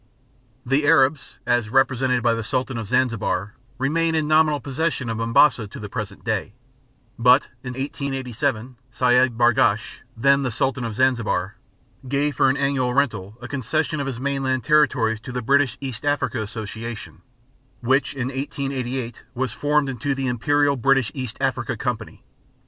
[0.65, 5.67] The Arabs, as represented by the Sultan of Zanzibar, remain in nominal possession of Mombasa
[5.67, 6.55] to the present day;
[7.19, 11.57] but in 1887 Seyid Bargash, the then Sultan of Zanzibar,
[12.07, 16.03] gave for an annual rental a concession of his mainland territories to the British East
[16.03, 17.21] Africa Association,
[17.81, 22.23] which in 1888 was formed into the Imperial British East Africa Company.